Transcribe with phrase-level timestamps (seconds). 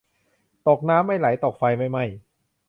[0.67, 2.03] ตกน้ำไม่ไหลตกไฟไม่ไหม้